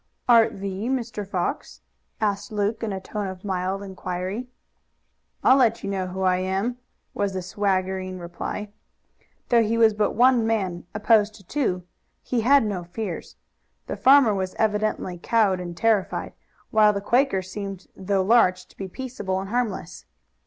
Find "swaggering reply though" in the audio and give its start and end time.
7.43-9.61